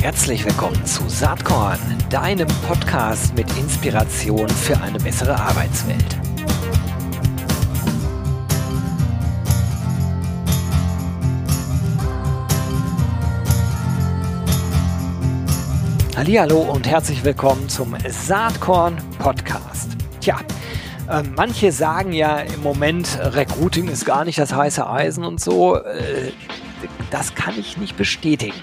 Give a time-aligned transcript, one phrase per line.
[0.00, 6.18] Herzlich willkommen zu Saatkorn, deinem Podcast mit Inspiration für eine bessere Arbeitswelt.
[16.16, 19.96] Hallo und herzlich willkommen zum Saatkorn Podcast.
[20.20, 20.38] Tja,
[21.08, 25.76] äh, manche sagen ja im Moment, Recruiting ist gar nicht das heiße Eisen und so.
[27.10, 28.56] Äh, das kann ich nicht bestätigen.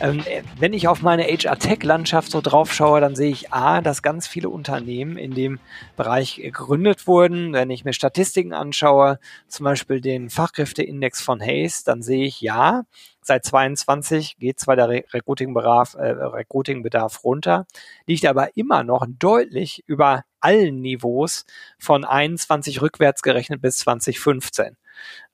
[0.00, 0.24] Ähm,
[0.58, 4.48] wenn ich auf meine HR-Tech-Landschaft so drauf schaue, dann sehe ich A, dass ganz viele
[4.48, 5.60] Unternehmen in dem
[5.96, 7.52] Bereich gegründet wurden.
[7.52, 12.82] Wenn ich mir Statistiken anschaue, zum Beispiel den Fachkräfteindex von Hayes, dann sehe ich ja,
[13.20, 16.86] seit 22 geht zwar der Recruiting-Bedarf äh, Recruiting
[17.24, 17.66] runter,
[18.06, 21.44] liegt aber immer noch deutlich über allen Niveaus
[21.78, 24.76] von 21 rückwärts gerechnet bis 2015.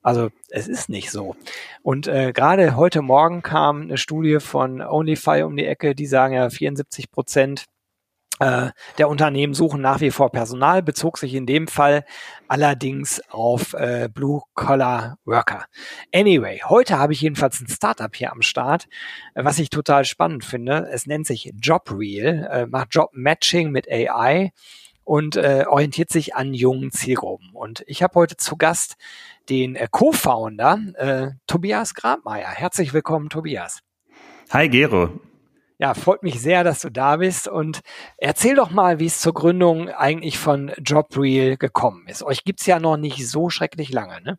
[0.01, 1.35] Also es ist nicht so.
[1.81, 6.33] Und äh, gerade heute Morgen kam eine Studie von OnlyFi um die Ecke, die sagen
[6.33, 7.65] ja 74 Prozent
[8.39, 12.05] äh, der Unternehmen suchen nach wie vor Personal, bezog sich in dem Fall
[12.47, 15.65] allerdings auf äh, Blue-Collar-Worker.
[16.13, 18.87] Anyway, heute habe ich jedenfalls ein Startup hier am Start,
[19.35, 20.87] äh, was ich total spannend finde.
[20.89, 24.51] Es nennt sich JobReal, äh, macht Job-Matching mit AI
[25.09, 27.49] und äh, orientiert sich an jungen Zielgruppen.
[27.53, 28.95] Und ich habe heute zu Gast
[29.49, 32.49] den äh, Co-Founder äh, Tobias Grabmeier.
[32.49, 33.79] Herzlich willkommen, Tobias.
[34.51, 35.19] Hi, Gero.
[35.79, 37.79] Ja, freut mich sehr, dass du da bist und
[38.17, 42.21] erzähl doch mal, wie es zur Gründung eigentlich von JobReal gekommen ist.
[42.21, 44.37] Euch gibt's ja noch nicht so schrecklich lange, ne?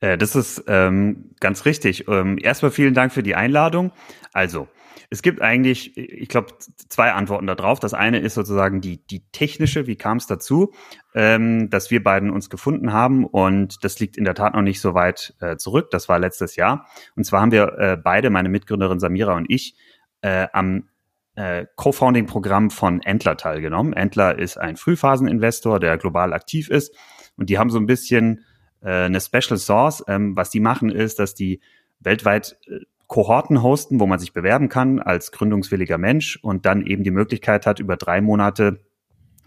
[0.00, 2.06] Äh, das ist ähm, ganz richtig.
[2.06, 3.92] Ähm, erstmal vielen Dank für die Einladung.
[4.34, 4.68] Also,
[5.08, 6.48] es gibt eigentlich, ich glaube,
[6.88, 7.80] zwei Antworten darauf.
[7.80, 10.72] Das eine ist sozusagen die, die technische, wie kam es dazu,
[11.14, 14.80] ähm, dass wir beiden uns gefunden haben und das liegt in der Tat noch nicht
[14.80, 15.90] so weit äh, zurück.
[15.90, 16.86] Das war letztes Jahr.
[17.16, 19.76] Und zwar haben wir äh, beide, meine Mitgründerin Samira und ich,
[20.22, 20.88] äh, am
[21.36, 23.92] äh, Co-Founding-Programm von Entler teilgenommen.
[23.92, 26.94] Entler ist ein Frühphaseninvestor, der global aktiv ist
[27.36, 28.44] und die haben so ein bisschen
[28.82, 30.04] äh, eine Special Source.
[30.08, 31.60] Ähm, was die machen ist, dass die
[32.00, 32.80] weltweit äh,
[33.10, 37.66] Kohorten hosten, wo man sich bewerben kann als gründungswilliger Mensch und dann eben die Möglichkeit
[37.66, 38.84] hat, über drei Monate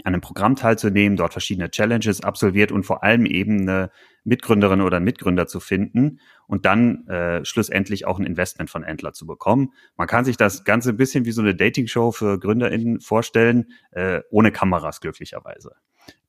[0.03, 3.89] an einem Programm teilzunehmen, dort verschiedene Challenges absolviert und vor allem eben eine
[4.25, 9.13] Mitgründerin oder einen Mitgründer zu finden und dann äh, schlussendlich auch ein Investment von Entler
[9.13, 9.71] zu bekommen.
[9.95, 14.19] Man kann sich das Ganze ein bisschen wie so eine Dating-Show für GründerInnen vorstellen, äh,
[14.29, 15.71] ohne Kameras glücklicherweise.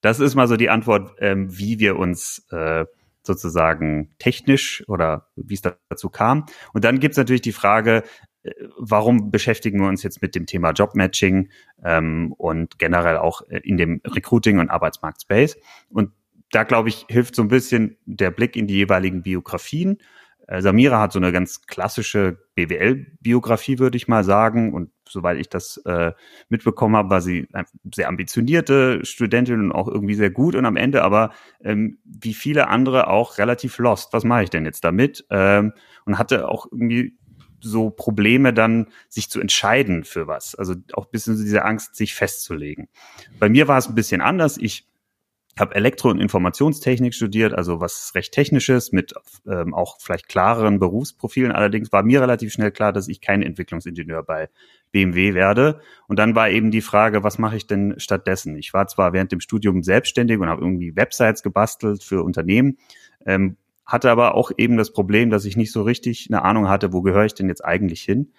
[0.03, 2.85] Das ist mal so die Antwort, ähm, wie wir uns äh,
[3.27, 6.47] sozusagen technisch oder wie es dazu kam.
[6.73, 8.03] Und dann gibt es natürlich die Frage,
[8.43, 11.51] äh, warum beschäftigen wir uns jetzt mit dem Thema Jobmatching
[11.83, 15.59] ähm, und generell auch äh, in dem Recruiting- und Arbeitsmarkt-Space.
[15.89, 16.13] Und
[16.51, 19.99] da, glaube ich, hilft so ein bisschen der Blick in die jeweiligen Biografien
[20.47, 24.75] Samira hat so eine ganz klassische BWL-Biografie, würde ich mal sagen.
[24.75, 26.13] Und soweit ich das äh,
[26.49, 30.55] mitbekommen habe, war sie eine sehr ambitionierte Studentin und auch irgendwie sehr gut.
[30.55, 31.33] Und am Ende aber,
[31.63, 34.13] ähm, wie viele andere, auch relativ lost.
[34.13, 35.25] Was mache ich denn jetzt damit?
[35.31, 35.73] Ähm,
[36.05, 37.17] und hatte auch irgendwie
[37.61, 40.55] so Probleme dann, sich zu entscheiden für was.
[40.55, 42.89] Also auch ein bisschen so diese Angst, sich festzulegen.
[43.39, 44.59] Bei mir war es ein bisschen anders.
[44.59, 44.87] Ich
[45.59, 49.15] habe Elektro- und Informationstechnik studiert, also was recht technisches mit
[49.47, 51.53] ähm, auch vielleicht klareren Berufsprofilen.
[51.53, 54.49] Allerdings war mir relativ schnell klar, dass ich kein Entwicklungsingenieur bei
[54.91, 55.81] BMW werde.
[56.09, 58.57] Und dann war eben die Frage, was mache ich denn stattdessen?
[58.57, 62.79] Ich war zwar während dem Studium selbstständig und habe irgendwie Websites gebastelt für Unternehmen,
[63.25, 63.57] ähm,
[63.87, 67.03] hatte aber auch eben das Problem, dass ich nicht so richtig eine Ahnung hatte, wo
[67.03, 68.33] gehöre ich denn jetzt eigentlich hin?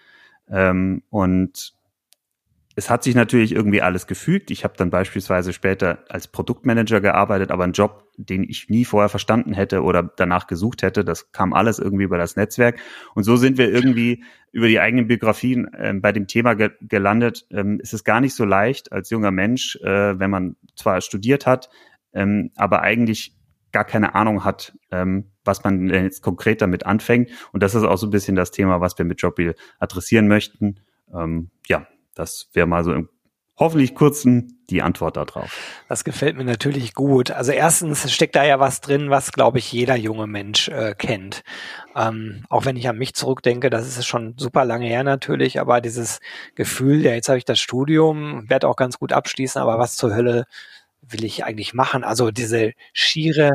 [0.50, 1.76] Ähm, und
[2.78, 4.52] es hat sich natürlich irgendwie alles gefügt.
[4.52, 9.08] Ich habe dann beispielsweise später als Produktmanager gearbeitet, aber einen Job, den ich nie vorher
[9.08, 12.78] verstanden hätte oder danach gesucht hätte, das kam alles irgendwie über das Netzwerk.
[13.14, 17.46] Und so sind wir irgendwie über die eigenen Biografien äh, bei dem Thema ge gelandet.
[17.50, 21.46] Ähm, es ist gar nicht so leicht als junger Mensch, äh, wenn man zwar studiert
[21.46, 21.70] hat,
[22.14, 23.36] ähm, aber eigentlich
[23.72, 27.30] gar keine Ahnung hat, ähm, was man jetzt konkret damit anfängt.
[27.54, 30.80] Und das ist auch so ein bisschen das Thema, was wir mit Jobbill adressieren möchten.
[31.14, 31.86] Ähm, ja,
[32.16, 33.10] das wäre mal so im
[33.58, 35.84] hoffentlich kurzen die Antwort darauf.
[35.88, 37.32] Das gefällt mir natürlich gut.
[37.32, 41.44] Also erstens steckt da ja was drin, was, glaube ich, jeder junge Mensch äh, kennt.
[41.96, 45.82] Ähm, auch wenn ich an mich zurückdenke, das ist schon super lange her natürlich, aber
[45.82, 46.20] dieses
[46.56, 50.14] Gefühl, ja, jetzt habe ich das Studium, werde auch ganz gut abschließen, aber was zur
[50.14, 50.46] Hölle
[51.02, 52.04] will ich eigentlich machen?
[52.04, 53.52] Also diese schiere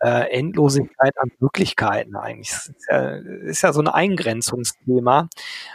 [0.00, 2.50] äh, Endlosigkeit an Möglichkeiten eigentlich.
[2.50, 5.28] Das ist ja, ist ja so ein Eingrenzungsthema.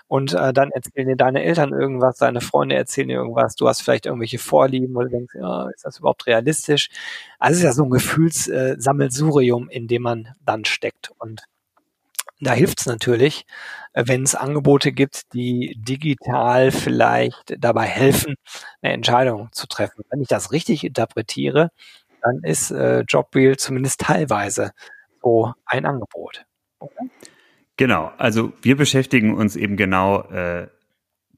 [0.07, 3.81] Und äh, dann erzählen dir deine Eltern irgendwas, deine Freunde erzählen dir irgendwas, du hast
[3.81, 6.89] vielleicht irgendwelche Vorlieben, du denkst, ja, ist das überhaupt realistisch?
[7.39, 11.11] Also es ist ja so ein Gefühlssammelsurium, äh, in dem man dann steckt.
[11.19, 11.43] Und
[12.41, 13.45] Da hilft es natürlich,
[13.93, 18.35] äh, wenn es Angebote gibt, die digital vielleicht dabei helfen,
[18.81, 20.03] eine Entscheidung zu treffen.
[20.09, 21.69] Wenn ich das richtig interpretiere,
[22.23, 24.71] dann ist äh, Jobwheel zumindest teilweise
[25.21, 26.45] so ein Angebot.
[26.79, 27.09] Okay?
[27.77, 30.67] Genau, also wir beschäftigen uns eben genau äh,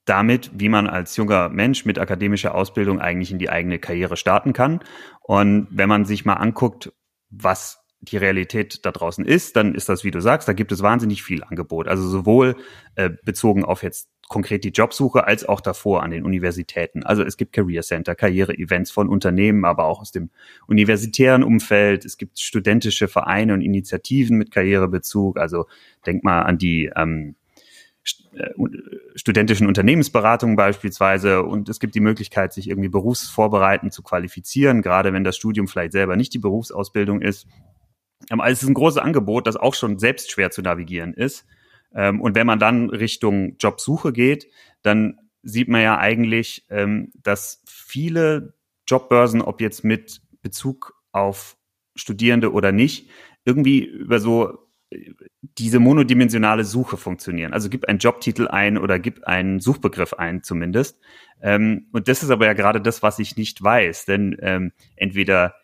[0.05, 4.53] damit, wie man als junger Mensch mit akademischer Ausbildung eigentlich in die eigene Karriere starten
[4.53, 4.81] kann.
[5.21, 6.91] Und wenn man sich mal anguckt,
[7.29, 10.83] was die Realität da draußen ist, dann ist das, wie du sagst, da gibt es
[10.83, 11.87] wahnsinnig viel Angebot.
[11.87, 12.55] Also sowohl
[12.95, 17.03] äh, bezogen auf jetzt konkret die Jobsuche als auch davor an den Universitäten.
[17.03, 20.29] Also es gibt Career Center, Karriere-Events von Unternehmen, aber auch aus dem
[20.67, 22.05] universitären Umfeld.
[22.05, 25.37] Es gibt studentische Vereine und Initiativen mit Karrierebezug.
[25.37, 25.67] Also
[26.05, 27.35] denk mal an die ähm,
[28.33, 28.49] äh,
[29.15, 35.23] studentischen Unternehmensberatungen beispielsweise und es gibt die Möglichkeit, sich irgendwie berufsvorbereitend zu qualifizieren, gerade wenn
[35.23, 37.47] das Studium vielleicht selber nicht die Berufsausbildung ist.
[38.29, 41.45] Aber es ist ein großes Angebot, das auch schon selbst schwer zu navigieren ist.
[41.93, 44.47] Ähm, und wenn man dann Richtung Jobsuche geht,
[44.81, 48.55] dann sieht man ja eigentlich, ähm, dass viele
[48.87, 51.57] Jobbörsen, ob jetzt mit Bezug auf
[51.95, 53.09] Studierende oder nicht,
[53.45, 55.11] irgendwie über so äh,
[55.41, 57.53] diese monodimensionale Suche funktionieren.
[57.53, 60.99] Also gib einen Jobtitel ein oder gib einen Suchbegriff ein zumindest.
[61.41, 64.05] Ähm, und das ist aber ja gerade das, was ich nicht weiß.
[64.05, 65.55] Denn ähm, entweder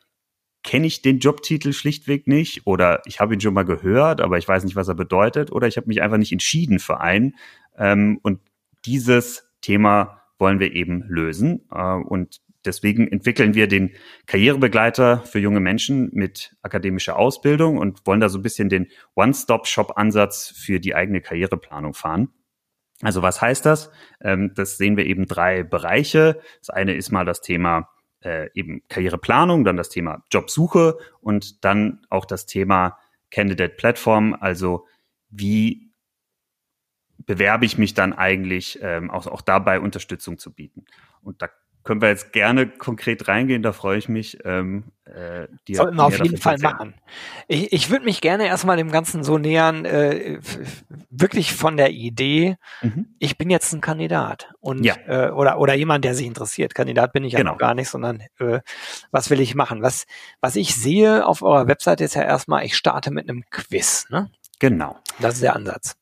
[0.63, 4.47] kenne ich den Jobtitel schlichtweg nicht oder ich habe ihn schon mal gehört, aber ich
[4.47, 7.35] weiß nicht, was er bedeutet oder ich habe mich einfach nicht entschieden für einen.
[7.77, 8.39] Ähm, und
[8.85, 11.67] dieses Thema wollen wir eben lösen.
[11.71, 13.91] Äh, und deswegen entwickeln wir den
[14.27, 20.53] Karrierebegleiter für junge Menschen mit akademischer Ausbildung und wollen da so ein bisschen den One-Stop-Shop-Ansatz
[20.55, 22.29] für die eigene Karriereplanung fahren.
[23.01, 23.89] Also was heißt das?
[24.21, 26.39] Ähm, das sehen wir eben drei Bereiche.
[26.59, 27.89] Das eine ist mal das Thema
[28.21, 32.97] äh, eben Karriereplanung, dann das Thema Jobsuche und dann auch das Thema
[33.29, 34.87] Candidate Platform, also
[35.29, 35.91] wie
[37.25, 40.85] bewerbe ich mich dann eigentlich, ähm, auch, auch dabei Unterstützung zu bieten.
[41.21, 41.49] Und da
[41.83, 44.37] können wir jetzt gerne konkret reingehen, da freue ich mich.
[44.45, 46.93] Ähm, äh, dir Sollten wir auf jeden Fall machen.
[47.47, 50.39] Ich, ich würde mich gerne erstmal dem Ganzen so nähern, äh,
[51.09, 53.07] wirklich von der Idee, mhm.
[53.19, 54.95] ich bin jetzt ein Kandidat und ja.
[55.07, 56.75] äh, oder, oder jemand, der sich interessiert.
[56.75, 57.51] Kandidat bin ich ja genau.
[57.53, 58.59] noch gar nicht, sondern äh,
[59.11, 59.81] was will ich machen?
[59.81, 60.05] Was,
[60.39, 64.07] was ich sehe auf eurer Webseite ist ja erstmal, ich starte mit einem Quiz.
[64.09, 64.29] Ne?
[64.59, 64.97] Genau.
[65.19, 66.00] Das ist der Ansatz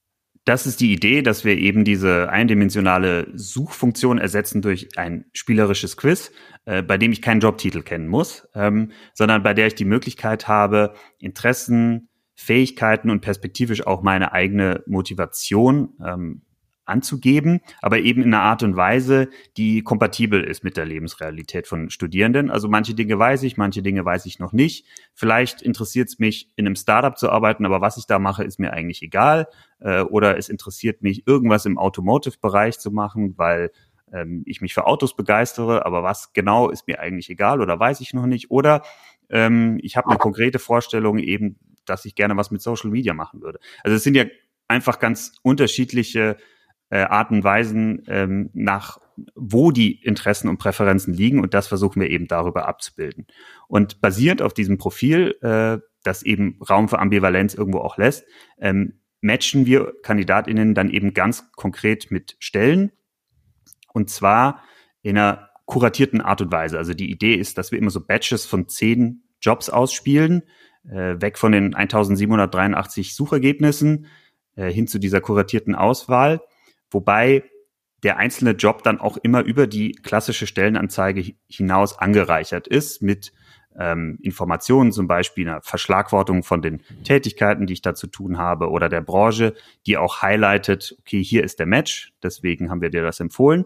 [0.50, 6.32] das ist die Idee, dass wir eben diese eindimensionale Suchfunktion ersetzen durch ein spielerisches Quiz,
[6.66, 10.48] äh, bei dem ich keinen Jobtitel kennen muss, ähm, sondern bei der ich die Möglichkeit
[10.48, 16.42] habe, Interessen, Fähigkeiten und perspektivisch auch meine eigene Motivation ähm,
[16.90, 21.90] anzugeben, aber eben in einer Art und Weise, die kompatibel ist mit der Lebensrealität von
[21.90, 22.50] Studierenden.
[22.50, 24.86] Also manche Dinge weiß ich, manche Dinge weiß ich noch nicht.
[25.14, 28.60] Vielleicht interessiert es mich, in einem Startup zu arbeiten, aber was ich da mache, ist
[28.60, 29.48] mir eigentlich egal.
[29.80, 33.72] Äh, oder es interessiert mich, irgendwas im Automotive-Bereich zu machen, weil
[34.12, 38.02] ähm, ich mich für Autos begeistere, aber was genau ist mir eigentlich egal oder weiß
[38.02, 38.52] ich noch nicht.
[38.52, 38.82] Oder
[39.30, 43.42] ähm, ich habe eine konkrete Vorstellung eben, dass ich gerne was mit Social Media machen
[43.42, 43.60] würde.
[43.84, 44.26] Also es sind ja
[44.68, 46.38] einfach ganz unterschiedliche
[46.90, 49.00] äh, Arten Weisen ähm, nach
[49.36, 53.28] wo die Interessen und Präferenzen liegen und das versuchen wir eben darüber abzubilden.
[53.68, 58.26] Und basierend auf diesem Profil, äh, das eben Raum für Ambivalenz irgendwo auch lässt,
[58.60, 62.92] ähm, matchen wir KandidatInnen dann eben ganz konkret mit Stellen
[63.94, 64.64] und zwar
[65.02, 66.78] in einer kuratierten Art und Weise.
[66.78, 70.44] Also die Idee ist, dass wir immer so Batches von zehn Jobs ausspielen,
[70.90, 74.08] äh, weg von den 1783 Suchergebnissen
[74.56, 76.42] äh, hin zu dieser kuratierten Auswahl
[76.92, 77.44] wobei
[78.04, 83.34] der einzelne Job dann auch immer über die klassische Stellenanzeige hinaus angereichert ist mit
[83.78, 88.70] ähm, Informationen, zum Beispiel einer Verschlagwortung von den Tätigkeiten, die ich da zu tun habe
[88.70, 89.54] oder der Branche,
[89.86, 93.66] die auch highlightet, okay, hier ist der Match, deswegen haben wir dir das empfohlen.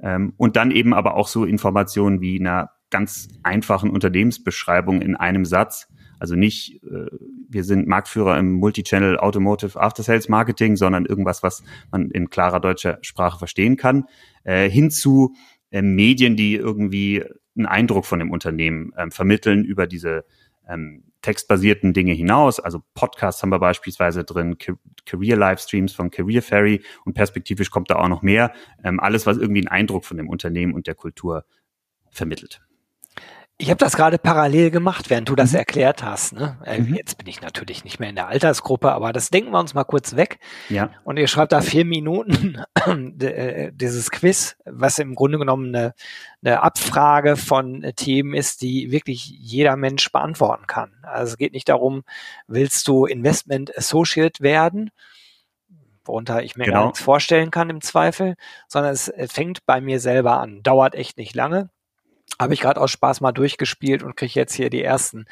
[0.00, 5.44] Ähm, und dann eben aber auch so Informationen wie einer ganz einfachen Unternehmensbeschreibung in einem
[5.44, 5.88] Satz,
[6.20, 7.06] also nicht, äh,
[7.48, 12.60] wir sind Marktführer im Multichannel Automotive After Sales Marketing, sondern irgendwas, was man in klarer
[12.60, 14.04] deutscher Sprache verstehen kann,
[14.44, 15.34] äh, hin zu
[15.70, 17.24] äh, Medien, die irgendwie
[17.56, 20.24] einen Eindruck von dem Unternehmen äh, vermitteln über diese
[20.68, 22.60] ähm, textbasierten Dinge hinaus.
[22.60, 24.56] Also Podcasts haben wir beispielsweise drin,
[25.06, 28.52] Career-Livestreams von Career Ferry und perspektivisch kommt da auch noch mehr.
[28.84, 31.44] Ähm, alles, was irgendwie einen Eindruck von dem Unternehmen und der Kultur
[32.10, 32.60] vermittelt.
[33.60, 35.58] Ich habe das gerade parallel gemacht, während du das mhm.
[35.58, 36.32] erklärt hast.
[36.32, 36.56] Ne?
[36.64, 36.94] Äh, mhm.
[36.94, 39.84] Jetzt bin ich natürlich nicht mehr in der Altersgruppe, aber das denken wir uns mal
[39.84, 40.38] kurz weg.
[40.70, 40.90] Ja.
[41.04, 42.62] Und ihr schreibt da vier Minuten
[43.20, 45.92] äh, dieses Quiz, was im Grunde genommen eine,
[46.42, 50.92] eine Abfrage von Themen ist, die wirklich jeder Mensch beantworten kann.
[51.02, 52.02] Also es geht nicht darum,
[52.46, 54.90] willst du Investment Associate werden?
[56.06, 56.78] worunter ich mir genau.
[56.78, 58.34] gar nichts vorstellen kann im Zweifel,
[58.66, 60.62] sondern es fängt bei mir selber an.
[60.62, 61.68] Dauert echt nicht lange
[62.38, 65.26] habe ich gerade aus Spaß mal durchgespielt und kriege jetzt hier die ersten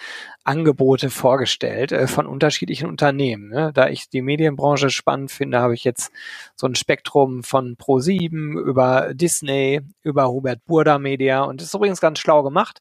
[0.44, 3.48] Angebote vorgestellt äh, von unterschiedlichen Unternehmen.
[3.48, 3.72] Ne?
[3.72, 6.12] Da ich die Medienbranche spannend finde, habe ich jetzt
[6.54, 12.00] so ein Spektrum von Pro7 über Disney, über Hubert Burda Media und das ist übrigens
[12.00, 12.80] ganz schlau gemacht.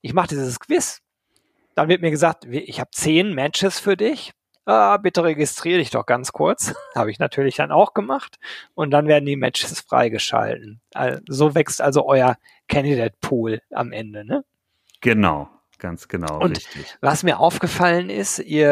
[0.00, 1.00] Ich mache dieses Quiz.
[1.74, 4.32] Dann wird mir gesagt, ich habe zehn Matches für dich
[4.66, 6.74] ah, bitte registriere dich doch ganz kurz.
[6.94, 8.38] Habe ich natürlich dann auch gemacht.
[8.74, 10.80] Und dann werden die Matches freigeschalten.
[11.28, 12.36] So wächst also euer
[12.68, 14.44] Candidate Pool am Ende, ne?
[15.00, 16.96] Genau, ganz genau, und richtig.
[17.00, 18.70] Was mir aufgefallen ist, ihr,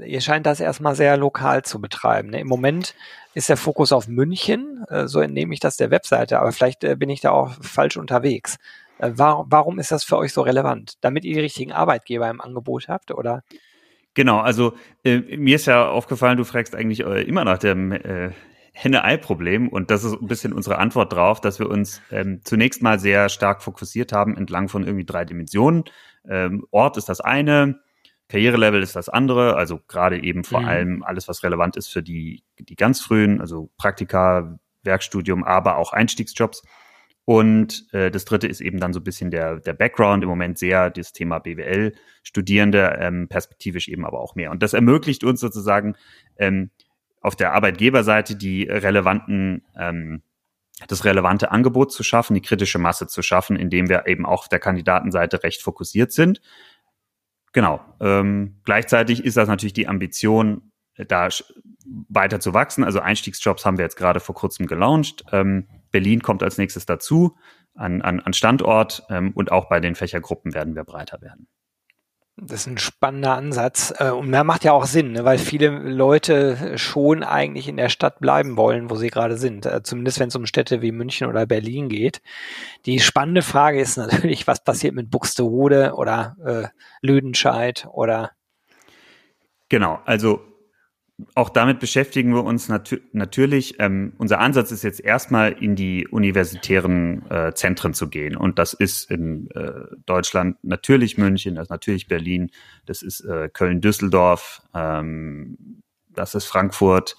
[0.00, 2.30] äh, ihr scheint das erstmal sehr lokal zu betreiben.
[2.30, 2.40] Ne?
[2.40, 2.94] Im Moment
[3.34, 6.96] ist der Fokus auf München, äh, so entnehme ich das der Webseite, aber vielleicht äh,
[6.96, 8.56] bin ich da auch falsch unterwegs.
[8.98, 10.94] Äh, warum, warum ist das für euch so relevant?
[11.02, 13.44] Damit ihr die richtigen Arbeitgeber im Angebot habt, oder?
[14.14, 14.74] Genau, also
[15.04, 18.32] äh, mir ist ja aufgefallen, du fragst eigentlich äh, immer nach dem äh,
[18.72, 22.98] Henne-Ei-Problem und das ist ein bisschen unsere Antwort drauf, dass wir uns ähm, zunächst mal
[22.98, 25.84] sehr stark fokussiert haben entlang von irgendwie drei Dimensionen.
[26.28, 27.80] Ähm, Ort ist das eine,
[28.28, 30.68] Karrierelevel ist das andere, also gerade eben vor mhm.
[30.68, 35.92] allem alles, was relevant ist für die, die ganz frühen, also Praktika, Werkstudium, aber auch
[35.92, 36.62] Einstiegsjobs.
[37.24, 40.58] Und äh, das dritte ist eben dann so ein bisschen der, der Background, im Moment
[40.58, 44.50] sehr das Thema BWL-Studierende, ähm, perspektivisch eben aber auch mehr.
[44.50, 45.96] Und das ermöglicht uns sozusagen
[46.36, 46.70] ähm,
[47.20, 50.22] auf der Arbeitgeberseite die relevanten, ähm,
[50.88, 54.48] das relevante Angebot zu schaffen, die kritische Masse zu schaffen, indem wir eben auch auf
[54.48, 56.40] der Kandidatenseite recht fokussiert sind.
[57.52, 57.80] Genau.
[58.00, 61.28] Ähm, gleichzeitig ist das natürlich die Ambition, da
[62.08, 62.84] weiter zu wachsen.
[62.84, 65.24] Also Einstiegsjobs haben wir jetzt gerade vor kurzem gelauncht.
[65.32, 67.36] Ähm, Berlin kommt als nächstes dazu
[67.74, 71.48] an, an, an Standort ähm, und auch bei den Fächergruppen werden wir breiter werden.
[72.42, 75.68] Das ist ein spannender Ansatz äh, und der macht ja auch Sinn, ne, weil viele
[75.68, 79.66] Leute schon eigentlich in der Stadt bleiben wollen, wo sie gerade sind.
[79.66, 82.22] Äh, zumindest wenn es um Städte wie München oder Berlin geht.
[82.86, 86.68] Die spannende Frage ist natürlich, was passiert mit Buxtehude oder äh,
[87.02, 88.30] Lüdenscheid oder
[89.68, 90.40] Genau, also
[91.34, 93.76] auch damit beschäftigen wir uns nat natürlich.
[93.78, 98.36] Ähm, unser Ansatz ist jetzt erstmal in die universitären äh, Zentren zu gehen.
[98.36, 99.72] Und das ist in äh,
[100.06, 102.50] Deutschland natürlich München, das ist natürlich Berlin,
[102.86, 107.16] das ist äh, Köln-Düsseldorf, ähm, das ist Frankfurt.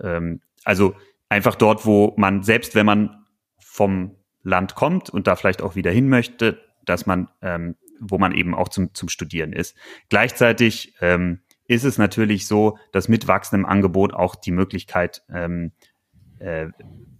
[0.00, 0.94] Ähm, also
[1.28, 3.24] einfach dort, wo man, selbst wenn man
[3.58, 8.32] vom Land kommt und da vielleicht auch wieder hin möchte, dass man, ähm, wo man
[8.32, 9.76] eben auch zum, zum Studieren ist.
[10.08, 15.72] Gleichzeitig ähm, ist es natürlich so, dass mit wachsendem Angebot auch die Möglichkeit ähm,
[16.38, 16.68] äh,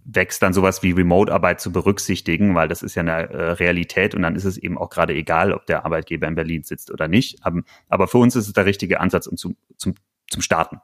[0.05, 4.21] wächst, dann sowas wie Remote-Arbeit zu berücksichtigen, weil das ist ja eine äh, Realität und
[4.21, 7.43] dann ist es eben auch gerade egal, ob der Arbeitgeber in Berlin sitzt oder nicht.
[7.43, 9.95] Aber, aber für uns ist es der richtige Ansatz, um zum, zum,
[10.29, 10.79] zum Starten.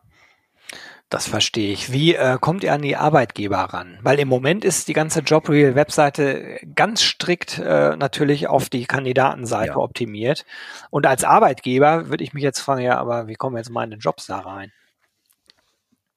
[1.14, 1.92] Das verstehe ich.
[1.92, 4.00] Wie äh, kommt ihr an die Arbeitgeber ran?
[4.02, 9.78] Weil im Moment ist die ganze JobReal-Webseite ganz strikt äh, natürlich auf die Kandidatenseite ja.
[9.78, 10.44] optimiert.
[10.90, 14.26] Und als Arbeitgeber würde ich mich jetzt fragen, ja, aber wie kommen jetzt meine Jobs
[14.26, 14.72] da rein?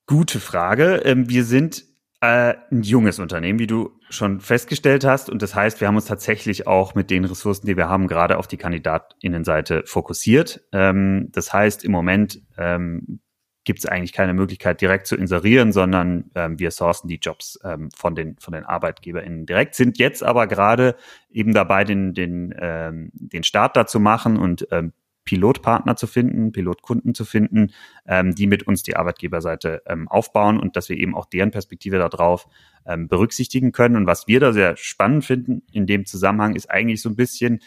[0.06, 1.02] Gute Frage.
[1.04, 1.84] Ähm, wir sind
[2.22, 5.28] äh, ein junges Unternehmen, wie du schon festgestellt hast.
[5.28, 8.38] Und das heißt, wir haben uns tatsächlich auch mit den Ressourcen, die wir haben, gerade
[8.38, 10.62] auf die Kandidatinnenseite fokussiert.
[10.72, 13.20] Ähm, das heißt, im Moment ähm,
[13.66, 17.90] gibt es eigentlich keine Möglichkeit, direkt zu inserieren, sondern ähm, wir sourcen die Jobs ähm,
[17.94, 20.96] von, den, von den ArbeitgeberInnen direkt, sind jetzt aber gerade
[21.30, 24.92] eben dabei, den, den, ähm, den Start da zu machen und ähm,
[25.26, 27.73] Pilotpartner zu finden, Pilotkunden zu finden,
[28.06, 31.99] ähm, die mit uns die Arbeitgeberseite ähm, aufbauen und dass wir eben auch deren Perspektive
[31.99, 32.46] darauf
[32.87, 33.96] ähm, berücksichtigen können.
[33.96, 37.61] Und was wir da sehr spannend finden in dem Zusammenhang ist eigentlich so ein bisschen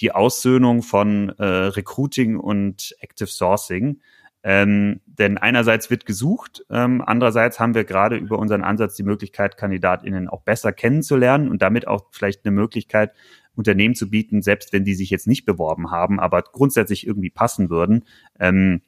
[0.00, 4.00] die Aussöhnung von äh, Recruiting und Active Sourcing.
[4.48, 9.56] Ähm, denn einerseits wird gesucht, ähm, andererseits haben wir gerade über unseren Ansatz die Möglichkeit,
[9.56, 13.12] KandidatInnen auch besser kennenzulernen und damit auch vielleicht eine Möglichkeit,
[13.56, 17.70] Unternehmen zu bieten, selbst wenn die sich jetzt nicht beworben haben, aber grundsätzlich irgendwie passen
[17.70, 18.04] würden,
[18.38, 18.82] ähm,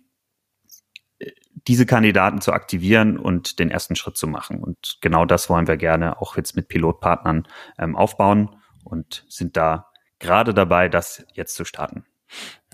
[1.67, 4.63] diese Kandidaten zu aktivieren und den ersten Schritt zu machen.
[4.63, 7.49] Und genau das wollen wir gerne auch jetzt mit Pilotpartnern
[7.81, 8.51] ähm, aufbauen
[8.85, 9.89] und sind da
[10.21, 12.05] gerade dabei, das jetzt zu starten.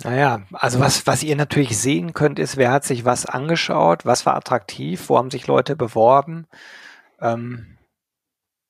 [0.02, 4.26] Naja, also was, was ihr natürlich sehen könnt, ist, wer hat sich was angeschaut, was
[4.26, 6.46] war attraktiv, wo haben sich Leute beworben.
[7.20, 7.78] Ähm,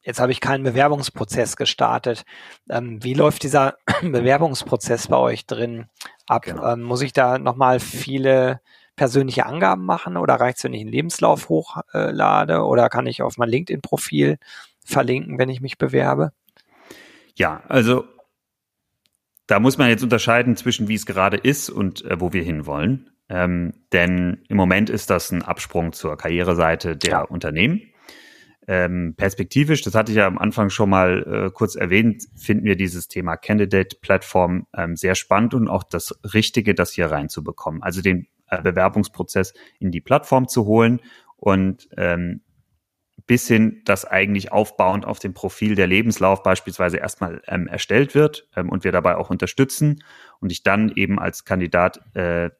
[0.03, 2.25] jetzt habe ich keinen Bewerbungsprozess gestartet.
[2.69, 5.87] Ähm, wie läuft dieser Bewerbungsprozess bei euch drin
[6.27, 6.43] ab?
[6.43, 6.73] Genau.
[6.73, 8.61] Ähm, muss ich da nochmal viele
[8.97, 13.39] persönliche Angaben machen oder reicht es, wenn ich einen Lebenslauf hochlade oder kann ich auf
[13.39, 14.39] mein LinkedIn-Profil
[14.85, 16.33] verlinken, wenn ich mich bewerbe?
[17.35, 18.05] Ja, also
[19.47, 23.11] da muss man jetzt unterscheiden zwischen wie es gerade ist und äh, wo wir hinwollen.
[23.29, 27.21] Ähm, denn im Moment ist das ein Absprung zur Karriereseite der ja.
[27.23, 27.83] Unternehmen.
[28.67, 32.77] Ähm, perspektivisch, das hatte ich ja am Anfang schon mal äh, kurz erwähnt, finden wir
[32.77, 37.83] dieses Thema Candidate Plattform ähm, sehr spannend und auch das Richtige, das hier reinzubekommen.
[37.83, 41.01] Also den äh, Bewerbungsprozess in die Plattform zu holen
[41.37, 42.41] und ähm,
[43.27, 48.49] bis hin, dass eigentlich aufbauend auf dem Profil der Lebenslauf beispielsweise erstmal ähm, erstellt wird
[48.55, 50.05] ähm, und wir dabei auch unterstützen
[50.41, 52.51] und ich dann eben als Kandidat äh,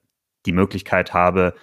[0.47, 1.55] die Möglichkeit habe,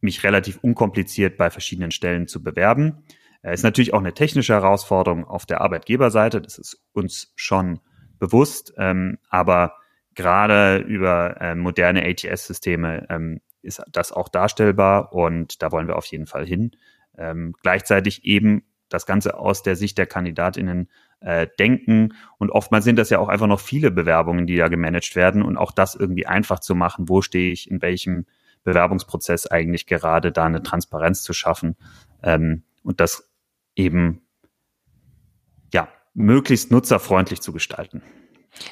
[0.00, 3.04] mich relativ unkompliziert bei verschiedenen Stellen zu bewerben.
[3.42, 7.80] Äh, ist natürlich auch eine technische Herausforderung auf der Arbeitgeberseite, das ist uns schon
[8.18, 9.76] bewusst, ähm, aber
[10.14, 16.06] gerade über äh, moderne ATS-Systeme ähm, ist das auch darstellbar und da wollen wir auf
[16.06, 16.72] jeden Fall hin
[17.16, 20.88] ähm, gleichzeitig eben das Ganze aus der Sicht der KandidatInnen
[21.20, 22.14] äh, denken.
[22.38, 25.56] Und oftmals sind das ja auch einfach noch viele Bewerbungen, die da gemanagt werden und
[25.56, 28.26] auch das irgendwie einfach zu machen, wo stehe ich, in welchem
[28.64, 31.76] Bewerbungsprozess eigentlich gerade da eine Transparenz zu schaffen
[32.22, 33.30] ähm, und das
[33.74, 34.22] eben
[35.72, 38.02] ja möglichst nutzerfreundlich zu gestalten.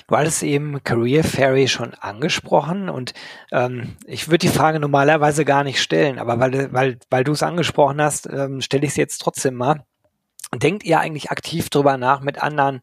[0.06, 3.14] Du hattest eben Career Fairy schon angesprochen und
[3.50, 7.42] ähm, ich würde die Frage normalerweise gar nicht stellen, aber weil, weil, weil du es
[7.42, 9.84] angesprochen hast, ähm, stelle ich es jetzt trotzdem mal.
[10.52, 12.80] Denkt ihr eigentlich aktiv drüber nach, mit anderen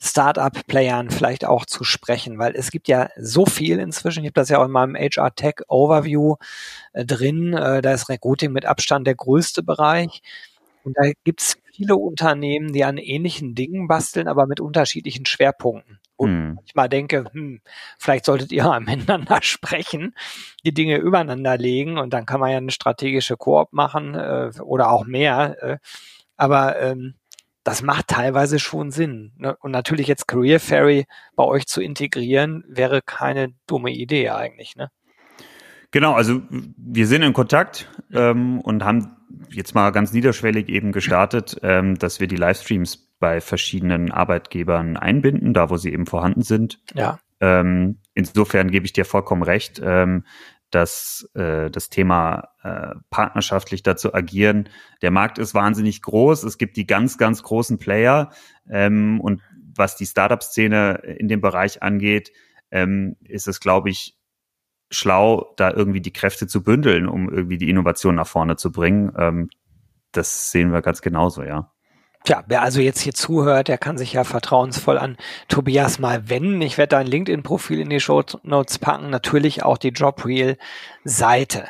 [0.00, 2.38] Startup-Playern vielleicht auch zu sprechen?
[2.38, 4.20] Weil es gibt ja so viel inzwischen.
[4.20, 6.36] Ich habe das ja auch in meinem HR Tech Overview
[6.92, 7.54] äh, drin.
[7.54, 10.22] Äh, da ist Recruiting mit Abstand der größte Bereich.
[10.84, 16.00] Und da gibt es viele Unternehmen, die an ähnlichen Dingen basteln, aber mit unterschiedlichen Schwerpunkten
[16.16, 16.54] und hm.
[16.56, 17.60] manchmal denke, hm,
[17.96, 20.14] vielleicht solltet ihr mal miteinander sprechen,
[20.64, 24.90] die Dinge übereinander legen und dann kann man ja eine strategische Koop machen äh, oder
[24.90, 25.56] auch mehr.
[25.62, 25.78] Äh,
[26.36, 27.14] aber ähm,
[27.62, 29.32] das macht teilweise schon Sinn.
[29.36, 29.56] Ne?
[29.60, 31.06] Und natürlich jetzt Career Ferry
[31.36, 34.74] bei euch zu integrieren, wäre keine dumme Idee eigentlich.
[34.74, 34.90] Ne?
[35.92, 39.17] Genau, also wir sind in Kontakt ähm, und haben
[39.50, 45.52] jetzt mal ganz niederschwellig eben gestartet, ähm, dass wir die Livestreams bei verschiedenen Arbeitgebern einbinden,
[45.54, 46.80] da wo sie eben vorhanden sind.
[46.94, 47.18] Ja.
[47.40, 50.24] Ähm, insofern gebe ich dir vollkommen recht, ähm,
[50.70, 54.68] dass äh, das Thema äh, partnerschaftlich dazu agieren.
[55.02, 56.44] Der Markt ist wahnsinnig groß.
[56.44, 58.30] Es gibt die ganz, ganz großen Player.
[58.70, 59.40] Ähm, und
[59.74, 62.32] was die Startup-Szene in dem Bereich angeht,
[62.70, 64.17] ähm, ist es, glaube ich,
[64.90, 69.12] schlau, da irgendwie die Kräfte zu bündeln, um irgendwie die Innovation nach vorne zu bringen.
[69.16, 69.50] Ähm,
[70.12, 71.70] das sehen wir ganz genauso, ja.
[72.24, 76.60] Tja, wer also jetzt hier zuhört, der kann sich ja vertrauensvoll an Tobias mal wenden.
[76.60, 81.68] Ich werde dein LinkedIn-Profil in die Show Notes packen, natürlich auch die JobReal-Seite.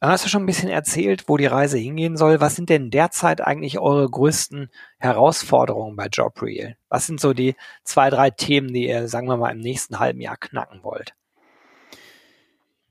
[0.00, 2.40] Hast du schon ein bisschen erzählt, wo die Reise hingehen soll?
[2.40, 6.76] Was sind denn derzeit eigentlich eure größten Herausforderungen bei JobReal?
[6.88, 7.54] Was sind so die
[7.84, 11.14] zwei, drei Themen, die ihr, sagen wir mal, im nächsten halben Jahr knacken wollt?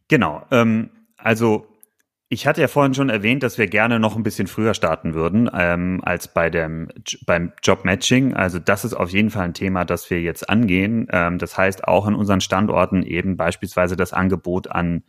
[0.10, 0.45] Genau.
[0.52, 1.65] Ähm, also
[2.32, 5.50] ich hatte ja vorhin schon erwähnt, dass wir gerne noch ein bisschen früher starten würden
[5.54, 6.89] ähm, als bei dem
[7.26, 8.36] beim Jobmatching.
[8.36, 11.08] Also das ist auf jeden Fall ein Thema, das wir jetzt angehen.
[11.12, 15.04] Ähm, das heißt auch in unseren Standorten eben beispielsweise das Angebot an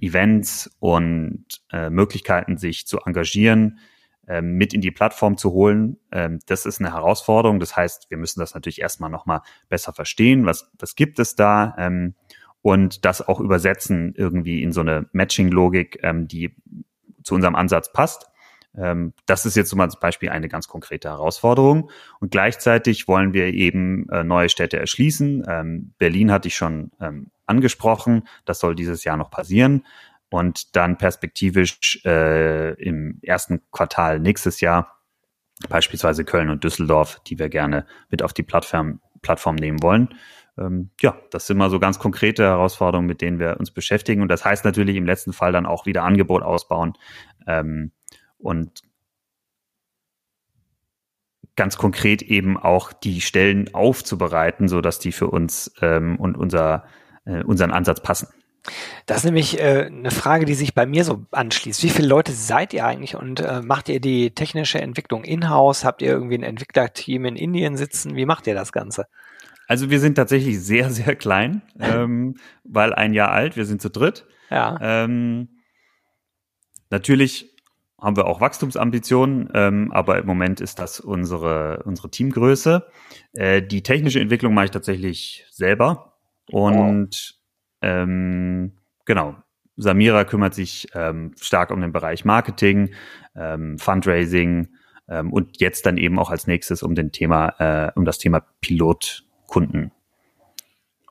[0.00, 3.78] Events und äh, Möglichkeiten, sich zu engagieren,
[4.26, 5.96] äh, mit in die Plattform zu holen.
[6.12, 7.58] Ähm, das ist eine Herausforderung.
[7.58, 9.40] Das heißt, wir müssen das natürlich erstmal nochmal
[9.70, 10.44] besser verstehen.
[10.44, 11.74] Was, was gibt es da?
[11.78, 12.14] Ähm,
[12.66, 16.52] und das auch übersetzen irgendwie in so eine Matching-Logik, ähm, die
[17.22, 18.26] zu unserem Ansatz passt.
[18.76, 21.90] Ähm, das ist jetzt zum Beispiel eine ganz konkrete Herausforderung.
[22.18, 25.44] Und gleichzeitig wollen wir eben äh, neue Städte erschließen.
[25.46, 28.26] Ähm, Berlin hatte ich schon ähm, angesprochen.
[28.46, 29.86] Das soll dieses Jahr noch passieren.
[30.28, 34.98] Und dann perspektivisch äh, im ersten Quartal nächstes Jahr
[35.68, 40.08] beispielsweise Köln und Düsseldorf, die wir gerne mit auf die Plattform, Plattform nehmen wollen
[40.58, 44.22] ähm, ja, das sind mal so ganz konkrete Herausforderungen, mit denen wir uns beschäftigen.
[44.22, 46.94] Und das heißt natürlich im letzten Fall dann auch wieder Angebot ausbauen
[47.46, 47.92] ähm,
[48.38, 48.82] und
[51.56, 56.84] ganz konkret eben auch die Stellen aufzubereiten, so dass die für uns ähm, und unser,
[57.24, 58.28] äh, unseren Ansatz passen.
[59.06, 61.82] Das ist nämlich äh, eine Frage, die sich bei mir so anschließt.
[61.82, 65.84] Wie viele Leute seid ihr eigentlich und äh, macht ihr die technische Entwicklung in-house?
[65.84, 68.16] Habt ihr irgendwie ein Entwicklerteam in Indien sitzen?
[68.16, 69.06] Wie macht ihr das Ganze?
[69.68, 73.90] Also wir sind tatsächlich sehr, sehr klein, ähm, weil ein Jahr alt, wir sind zu
[73.90, 74.26] dritt.
[74.50, 74.78] Ja.
[74.80, 75.48] Ähm,
[76.90, 77.52] natürlich
[78.00, 82.86] haben wir auch Wachstumsambitionen, ähm, aber im Moment ist das unsere, unsere Teamgröße.
[83.32, 86.12] Äh, die technische Entwicklung mache ich tatsächlich selber.
[86.52, 87.40] Und
[87.82, 87.88] oh.
[89.04, 89.36] genau,
[89.76, 92.94] Samira kümmert sich ähm, stark um den Bereich Marketing,
[93.34, 94.68] ähm, Fundraising
[95.08, 98.44] und jetzt dann eben auch als nächstes um den Thema, äh, um das Thema
[99.46, 99.92] Pilotkunden.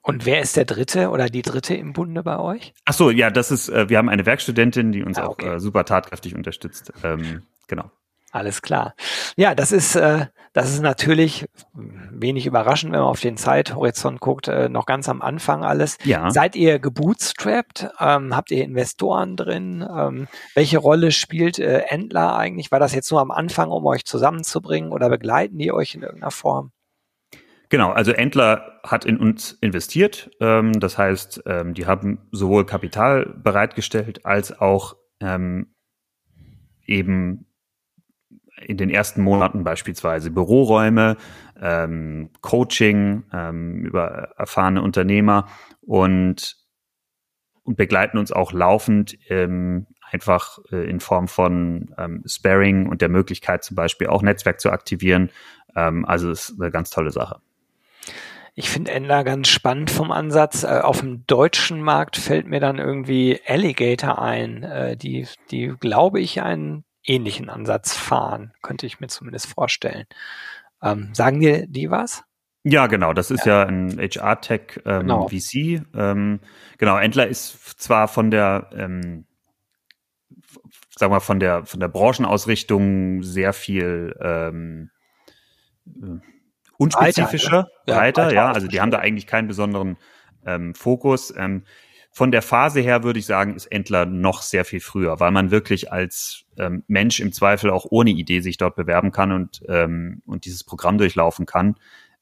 [0.02, 2.74] Und wer ist der Dritte oder die Dritte im Bunde bei euch?
[2.86, 5.50] Ach so, ja, das ist, äh, wir haben eine Werkstudentin, die uns ah, okay.
[5.50, 6.94] auch äh, super tatkräftig unterstützt.
[7.04, 7.90] Ähm, genau.
[8.32, 8.94] Alles klar.
[9.36, 14.48] Ja, das ist, äh, das ist natürlich wenig überraschend, wenn man auf den Zeithorizont guckt,
[14.48, 15.98] äh, noch ganz am Anfang alles.
[16.04, 16.30] Ja.
[16.30, 17.90] Seid ihr gebootstrapped?
[18.00, 19.88] Ähm, habt ihr Investoren drin?
[19.90, 22.72] Ähm, welche Rolle spielt äh, Endler eigentlich?
[22.72, 26.32] War das jetzt nur am Anfang, um euch zusammenzubringen oder begleiten die euch in irgendeiner
[26.32, 26.72] Form?
[27.76, 30.32] Genau, also Entler hat in uns investiert.
[30.40, 35.76] Ähm, das heißt, ähm, die haben sowohl Kapital bereitgestellt als auch ähm,
[36.86, 37.48] eben
[38.62, 41.18] in den ersten Monaten beispielsweise Büroräume,
[41.62, 45.50] ähm, Coaching ähm, über erfahrene Unternehmer
[45.82, 46.56] und,
[47.64, 53.10] und begleiten uns auch laufend ähm, einfach äh, in Form von ähm, Sparing und der
[53.10, 55.30] Möglichkeit zum Beispiel auch Netzwerk zu aktivieren.
[55.76, 57.42] Ähm, also ist eine ganz tolle Sache.
[58.58, 60.64] Ich finde Endler ganz spannend vom Ansatz.
[60.64, 66.22] Äh, auf dem deutschen Markt fällt mir dann irgendwie Alligator ein, äh, die, die glaube
[66.22, 70.06] ich, einen ähnlichen Ansatz fahren, könnte ich mir zumindest vorstellen.
[70.82, 72.24] Ähm, sagen dir die was?
[72.64, 73.14] Ja, genau.
[73.14, 75.28] Das ist ja, ja ein HR-Tech ähm, genau.
[75.28, 75.84] VC.
[75.94, 76.40] Ähm,
[76.78, 76.98] genau.
[76.98, 79.26] Endler ist zwar von der, ähm,
[80.98, 84.90] sagen wir von der von der Branchenausrichtung sehr viel ähm,
[86.78, 89.98] unspezifischer, breiter, breiter ja, Also die haben da eigentlich keinen besonderen
[90.46, 91.34] ähm, Fokus.
[91.36, 91.64] Ähm,
[92.12, 95.52] von der Phase her würde ich sagen, ist Entler noch sehr viel früher, weil man
[95.52, 100.22] wirklich als ähm, Mensch im Zweifel auch ohne Idee sich dort bewerben kann und, ähm,
[100.26, 101.76] und dieses Programm durchlaufen kann.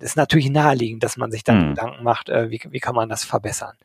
[0.00, 1.74] ist natürlich naheliegend, dass man sich dann mhm.
[1.74, 3.76] Gedanken macht, wie, wie kann man das verbessern.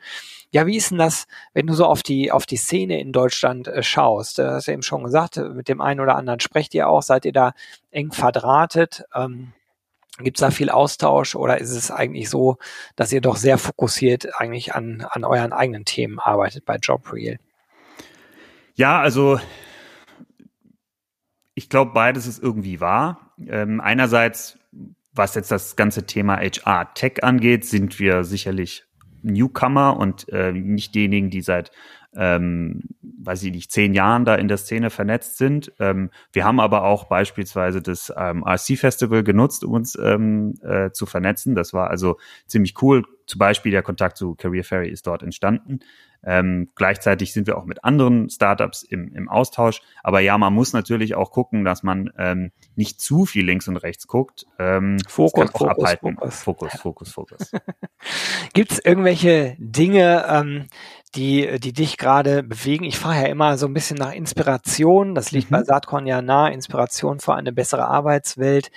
[0.54, 3.70] Ja, wie ist denn das, wenn du so auf die, auf die Szene in Deutschland
[3.70, 4.38] äh, schaust?
[4.38, 7.24] Du hast ja eben schon gesagt, mit dem einen oder anderen sprecht ihr auch, seid
[7.24, 7.54] ihr da
[7.90, 9.06] eng verdrahtet?
[9.16, 9.54] Ähm,
[10.20, 12.58] Gibt es da viel Austausch oder ist es eigentlich so,
[12.98, 17.38] dass ihr doch sehr fokussiert eigentlich an, an euren eigenen Themen arbeitet bei JobReal?
[18.76, 19.40] Ja, also
[21.56, 23.34] ich glaube, beides ist irgendwie wahr.
[23.48, 24.60] Ähm, einerseits,
[25.14, 28.86] was jetzt das ganze Thema HR-Tech angeht, sind wir sicherlich
[29.24, 31.72] Newcomer und äh, nicht diejenigen, die seit,
[32.16, 35.72] ähm, weiß ich nicht, zehn Jahren da in der Szene vernetzt sind.
[35.80, 41.06] Ähm, wir haben aber auch beispielsweise das ähm, RC-Festival genutzt, um uns ähm, äh, zu
[41.06, 41.56] vernetzen.
[41.56, 43.04] Das war also ziemlich cool.
[43.32, 45.80] Zum Beispiel der Kontakt zu Career Ferry ist dort entstanden.
[46.22, 49.82] Ähm, gleichzeitig sind wir auch mit anderen Startups im, im Austausch.
[50.04, 53.78] Aber ja, man muss natürlich auch gucken, dass man ähm, nicht zu viel links und
[53.78, 54.48] rechts guckt.
[54.60, 56.18] Ähm, Fokus, Fokus, abhalten.
[56.18, 57.52] Fokus, Fokus, Fokus, Fokus.
[58.54, 60.68] Gibt es irgendwelche Dinge, ähm,
[61.16, 62.84] die, die dich gerade bewegen?
[62.84, 65.16] Ich frage ja immer so ein bisschen nach Inspiration.
[65.16, 65.56] Das liegt mhm.
[65.56, 66.50] bei Saatkorn ja nah.
[66.50, 68.72] Inspiration für eine bessere Arbeitswelt.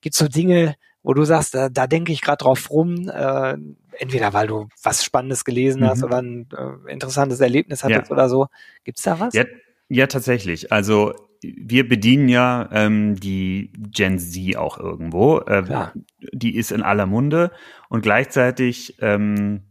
[0.00, 3.56] Gibt es so Dinge, wo du sagst, da, da denke ich gerade drauf rum, äh,
[3.98, 5.86] entweder weil du was Spannendes gelesen mhm.
[5.86, 8.12] hast oder ein äh, interessantes Erlebnis hattest ja.
[8.12, 8.46] oder so.
[8.84, 9.34] Gibt's da was?
[9.34, 9.44] Ja,
[9.88, 10.72] ja, tatsächlich.
[10.72, 15.38] Also wir bedienen ja ähm, die Gen Z auch irgendwo.
[15.40, 15.88] Äh,
[16.32, 17.50] die ist in aller Munde
[17.88, 19.62] und gleichzeitig ähm,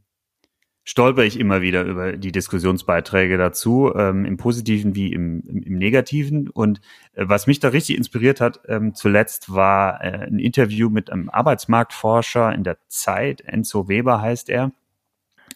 [0.89, 5.77] stolper ich immer wieder über die Diskussionsbeiträge dazu, ähm, im Positiven wie im, im, im
[5.77, 6.49] Negativen.
[6.49, 6.81] Und
[7.13, 11.29] äh, was mich da richtig inspiriert hat, ähm, zuletzt war äh, ein Interview mit einem
[11.29, 14.71] Arbeitsmarktforscher in der Zeit, Enzo Weber heißt er.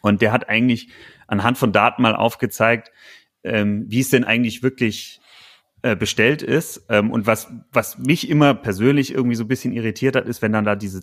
[0.02, 0.90] Und der hat eigentlich
[1.26, 2.92] anhand von Daten mal aufgezeigt,
[3.44, 5.20] ähm, wie es denn eigentlich wirklich
[5.82, 6.86] äh, bestellt ist.
[6.90, 10.54] Ähm, und was, was mich immer persönlich irgendwie so ein bisschen irritiert hat, ist, wenn
[10.54, 11.02] dann da diese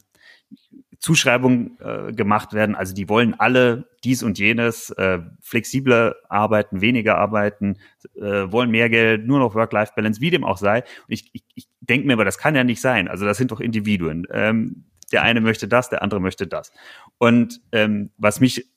[1.00, 2.74] Zuschreibungen äh, gemacht werden.
[2.74, 7.78] Also die wollen alle dies und jenes, äh, flexibler arbeiten, weniger arbeiten,
[8.16, 10.80] äh, wollen mehr Geld, nur noch Work-Life-Balance, wie dem auch sei.
[10.80, 13.08] Und ich, ich, ich denke mir aber, das kann ja nicht sein.
[13.08, 14.26] Also das sind doch Individuen.
[14.30, 16.70] Ähm, der eine möchte das, der andere möchte das.
[17.16, 18.70] Und ähm, was mich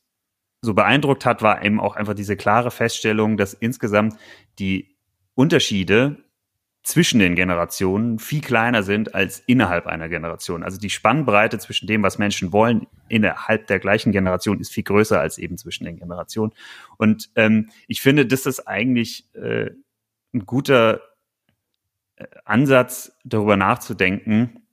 [0.62, 4.15] so beeindruckt hat, war eben auch einfach diese klare Feststellung, dass insgesamt
[4.59, 4.95] die
[5.36, 6.22] Unterschiede
[6.84, 10.63] zwischen den Generationen viel kleiner sind als innerhalb einer Generation.
[10.63, 15.19] Also die Spannbreite zwischen dem, was Menschen wollen, innerhalb der gleichen Generation ist viel größer
[15.19, 16.52] als eben zwischen den Generationen.
[16.98, 19.69] Und ähm, ich finde, das ist eigentlich äh,
[20.34, 21.00] ein guter
[22.17, 24.63] äh, Ansatz, darüber nachzudenken,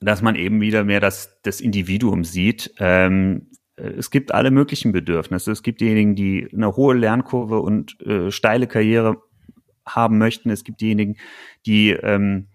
[0.00, 2.74] dass man eben wieder mehr das, das Individuum sieht.
[2.78, 5.52] Ähm, äh, es gibt alle möglichen Bedürfnisse.
[5.52, 9.22] Es gibt diejenigen, die eine hohe Lernkurve und äh, steile Karriere
[9.86, 10.50] haben möchten.
[10.50, 11.16] Es gibt diejenigen,
[11.66, 12.48] die ähm,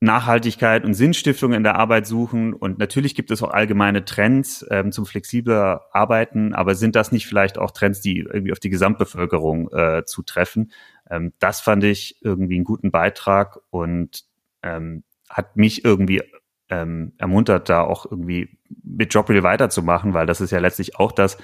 [0.00, 2.54] Nachhaltigkeit und Sinnstiftung in der Arbeit suchen.
[2.54, 7.26] Und natürlich gibt es auch allgemeine Trends ähm, zum flexibler Arbeiten, aber sind das nicht
[7.26, 10.72] vielleicht auch Trends, die irgendwie auf die Gesamtbevölkerung äh, zutreffen?
[11.10, 14.24] Ähm, das fand ich irgendwie einen guten Beitrag und
[14.62, 16.22] ähm, hat mich irgendwie
[16.70, 21.38] ähm, ermuntert, da auch irgendwie mit Jobreel weiterzumachen, weil das ist ja letztlich auch das,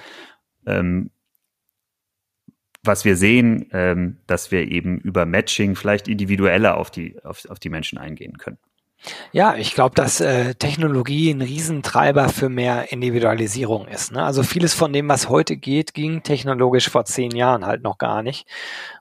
[0.65, 1.11] ähm,
[2.85, 7.59] was wir sehen, ähm, dass wir eben über Matching vielleicht individueller auf die, auf, auf
[7.59, 8.57] die Menschen eingehen können.
[9.31, 14.11] Ja, ich glaube, dass äh, Technologie ein Riesentreiber für mehr Individualisierung ist.
[14.11, 14.23] Ne?
[14.23, 18.23] Also vieles von dem, was heute geht, ging technologisch vor zehn Jahren halt noch gar
[18.23, 18.47] nicht.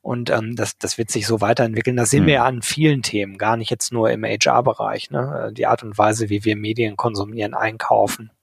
[0.03, 1.97] Und ähm, das, das wird sich so weiterentwickeln.
[1.97, 2.27] Das sehen hm.
[2.27, 5.11] wir ja an vielen Themen, gar nicht jetzt nur im HR-Bereich.
[5.11, 5.53] Ne?
[5.57, 8.34] Die Art und Weise, wie wir Medien konsumieren, einkaufen, äh,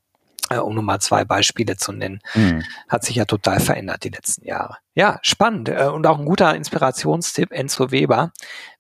[0.60, 2.64] um nur mal zwei Beispiele zu nennen, mhm.
[2.90, 4.78] hat sich ja total verändert die letzten Jahre.
[4.94, 8.32] Ja, spannend äh, und auch ein guter Inspirationstipp, Enzo Weber,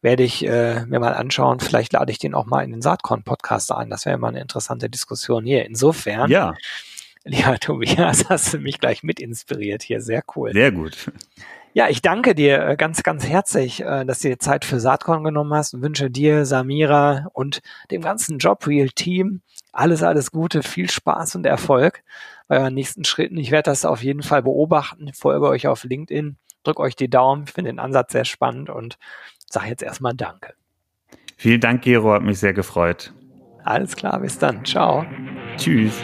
[0.01, 1.59] werde ich äh, mir mal anschauen.
[1.59, 3.89] Vielleicht lade ich den auch mal in den Saatkorn-Podcast ein.
[3.89, 5.65] Das wäre mal eine interessante Diskussion hier.
[5.65, 6.53] Insofern, ja.
[7.23, 10.01] lieber Tobias, hast du mich gleich mit inspiriert hier.
[10.01, 10.51] Sehr cool.
[10.51, 11.11] Sehr gut.
[11.73, 15.23] Ja, ich danke dir äh, ganz, ganz herzlich, äh, dass du dir Zeit für Saatkorn
[15.23, 21.35] genommen hast und wünsche dir, Samira und dem ganzen JobReal-Team alles, alles Gute, viel Spaß
[21.35, 22.03] und Erfolg
[22.49, 23.37] bei euren nächsten Schritten.
[23.37, 25.11] Ich werde das auf jeden Fall beobachten.
[25.13, 27.45] Folge euch auf LinkedIn, drück euch die Daumen.
[27.47, 28.97] Ich finde den Ansatz sehr spannend und
[29.49, 30.53] sage jetzt erstmal Danke.
[31.37, 33.13] Vielen Dank, Gero, hat mich sehr gefreut.
[33.63, 34.65] Alles klar, bis dann.
[34.65, 35.05] Ciao.
[35.55, 36.03] Tschüss.